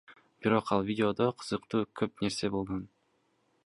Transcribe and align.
Бирок 0.41 0.71
ал 0.77 0.85
видеодо 0.87 1.27
кызыктуу 1.43 1.85
көп 2.01 2.27
нерсе 2.27 2.55
болгон. 2.57 2.85